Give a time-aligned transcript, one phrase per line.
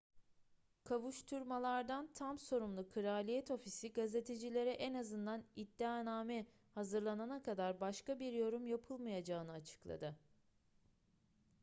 [0.83, 9.51] kovuşturmalardan tam sorumlu kraliyet ofisi gazetecilere en azından iddianame hazırlanana kadar başka bir yorum yapılmayacağını
[9.51, 10.15] açıkladı